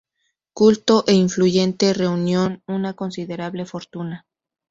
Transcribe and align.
Culto 0.53 1.03
e 1.05 1.13
influyente, 1.13 1.93
reunió 1.93 2.59
una 2.65 2.93
considerable 2.95 3.67
fortuna. 3.67 4.25